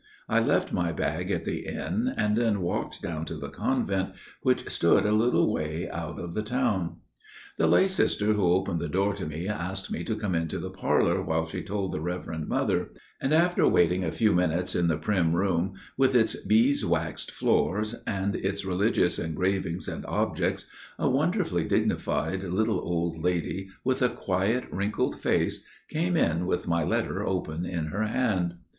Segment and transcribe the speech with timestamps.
[0.27, 4.67] I left my bag at the inn, and then walked down to the convent, which
[4.67, 6.95] stood a little way out of the town.
[7.59, 10.71] "The lay sister who opened the door to me asked me to come into the
[10.71, 12.89] parlour while she told the Reverend Mother;
[13.21, 17.83] and after waiting a few minutes in the prim room with its bees waxed floor
[18.07, 20.65] and its religious engravings and objects,
[20.97, 26.83] a wonderfully dignified little old lady, with a quiet wrinkled face, came in with my
[26.83, 28.55] letter open in her hand.